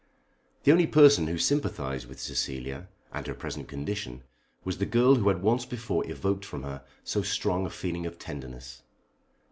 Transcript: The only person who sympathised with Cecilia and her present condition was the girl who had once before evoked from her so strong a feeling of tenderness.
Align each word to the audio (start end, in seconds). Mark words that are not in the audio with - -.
The 0.63 0.71
only 0.71 0.87
person 0.87 1.27
who 1.27 1.37
sympathised 1.37 2.07
with 2.07 2.19
Cecilia 2.19 2.87
and 3.13 3.27
her 3.27 3.35
present 3.35 3.67
condition 3.67 4.23
was 4.63 4.79
the 4.79 4.87
girl 4.87 5.13
who 5.13 5.27
had 5.27 5.43
once 5.43 5.63
before 5.63 6.09
evoked 6.09 6.43
from 6.43 6.63
her 6.63 6.83
so 7.03 7.21
strong 7.21 7.67
a 7.67 7.69
feeling 7.69 8.07
of 8.07 8.17
tenderness. 8.17 8.81